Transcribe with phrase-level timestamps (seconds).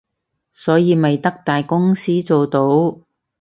[0.51, 3.01] 所以咪得大公司做到